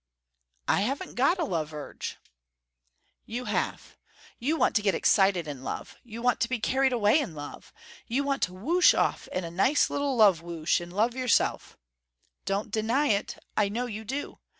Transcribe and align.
"I 0.67 0.81
haven't 0.81 1.13
got 1.13 1.37
a 1.37 1.43
love 1.43 1.75
urge." 1.75 2.17
"You 3.27 3.45
have. 3.45 3.97
You 4.39 4.57
want 4.57 4.75
to 4.77 4.81
get 4.81 4.95
excited 4.95 5.47
in 5.47 5.63
love. 5.63 5.95
You 6.03 6.23
want 6.23 6.39
to 6.39 6.49
be 6.49 6.59
carried 6.59 6.91
away 6.91 7.19
in 7.19 7.35
love. 7.35 7.71
You 8.07 8.23
want 8.23 8.41
to 8.41 8.53
whoosh 8.55 8.95
off 8.95 9.27
in 9.27 9.43
a 9.43 9.51
nice 9.51 9.91
little 9.91 10.15
love 10.15 10.41
whoosh 10.41 10.79
and 10.81 10.91
love 10.91 11.13
yourself. 11.13 11.77
Don't 12.45 12.71
deny 12.71 13.09
it. 13.09 13.37
I 13.55 13.69
know 13.69 13.85
you 13.85 14.03
do. 14.03 14.39